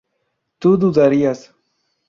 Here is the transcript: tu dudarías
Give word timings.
tu 0.59 0.71
dudarías 0.81 1.39